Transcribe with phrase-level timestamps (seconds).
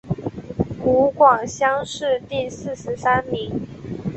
[0.81, 3.67] 湖广乡试第四十三名。